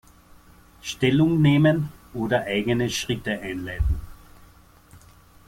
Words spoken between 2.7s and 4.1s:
Schritte einleiten.